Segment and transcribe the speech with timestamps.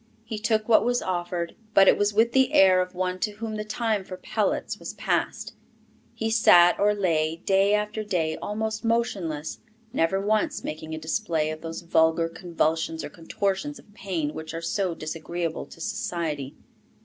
[0.25, 3.53] He took what was offered, but it was with the air of one to whom
[3.55, 5.53] the time for pellets was passed.
[6.15, 9.59] He sat or lay day after day almost motionless,
[9.93, 14.59] never once making a display of those vulgar convulsions or contortions of pain which are
[14.61, 16.55] so disagreeable to society.